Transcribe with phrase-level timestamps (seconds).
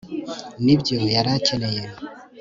[0.63, 1.83] nibyo yari akeneye